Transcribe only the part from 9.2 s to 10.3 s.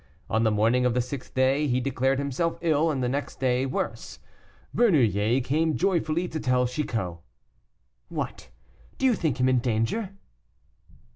him in danger?"